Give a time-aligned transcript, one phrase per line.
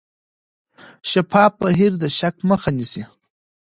[1.11, 3.03] شفاف بهیر د شک مخه نیسي.